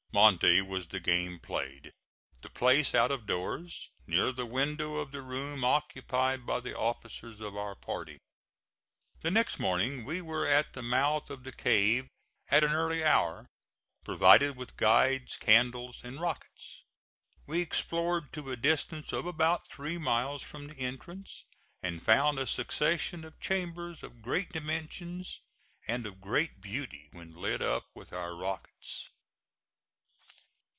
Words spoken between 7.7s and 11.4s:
party. The next morning we were at the mouth